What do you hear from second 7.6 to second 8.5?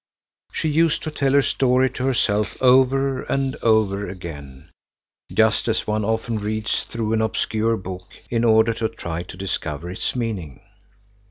book in